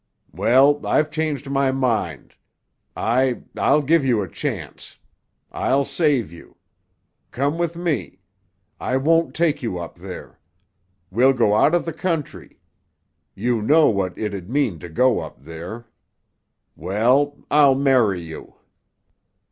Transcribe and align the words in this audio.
"Well, 0.31 0.83
I've 0.83 1.11
changed 1.11 1.47
my 1.47 1.71
mind. 1.71 2.33
I—I'll 2.97 3.83
give 3.83 4.03
you 4.03 4.23
a 4.23 4.27
chance. 4.27 4.97
I'll 5.51 5.85
save 5.85 6.31
you. 6.31 6.55
Come 7.29 7.59
with 7.59 7.75
me. 7.75 8.17
I 8.79 8.97
won't 8.97 9.35
take 9.35 9.61
you 9.61 9.77
up 9.77 9.99
there. 9.99 10.39
We'll 11.11 11.33
go 11.33 11.53
out 11.53 11.75
of 11.75 11.85
the 11.85 11.93
country. 11.93 12.57
You 13.35 13.61
know 13.61 13.89
what 13.89 14.17
it'd 14.17 14.49
mean 14.49 14.79
to 14.79 14.89
go 14.89 15.19
up 15.19 15.43
there. 15.43 15.85
Well,—I'll 16.75 17.75
marry 17.75 18.21
you." 18.21 18.55